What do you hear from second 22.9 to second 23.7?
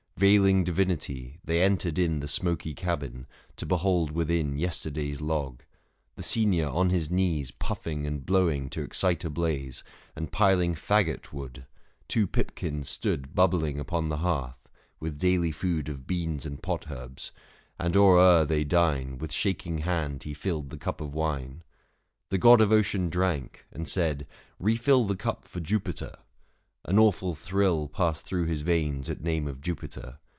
drank,